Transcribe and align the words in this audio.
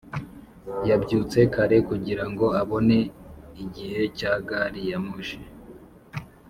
yabyutse 0.89 1.39
kare 1.53 1.77
kugirango 1.89 2.45
abone 2.61 2.99
igihe 3.63 4.01
cya 4.17 4.33
gari 4.47 4.81
ya 4.89 4.97
moshi 5.05 5.39